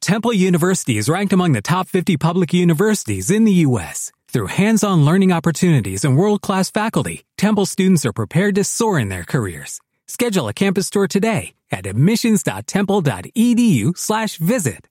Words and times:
Temple 0.00 0.32
University 0.34 0.96
is 0.96 1.08
ranked 1.08 1.32
among 1.32 1.52
the 1.52 1.62
top 1.62 1.88
50 1.88 2.16
public 2.16 2.52
universities 2.52 3.30
in 3.30 3.44
the 3.44 3.66
U.S. 3.66 4.12
Through 4.28 4.46
hands-on 4.46 5.04
learning 5.04 5.32
opportunities 5.32 6.04
and 6.04 6.16
world-class 6.16 6.70
faculty, 6.70 7.24
Temple 7.36 7.66
students 7.66 8.06
are 8.06 8.12
prepared 8.12 8.54
to 8.54 8.64
soar 8.64 8.98
in 8.98 9.08
their 9.08 9.24
careers. 9.24 9.80
Schedule 10.06 10.48
a 10.48 10.52
campus 10.52 10.88
tour 10.88 11.08
today 11.08 11.52
at 11.70 11.86
admissions.temple.edu 11.86 13.98
slash 13.98 14.38
visit. 14.38 14.86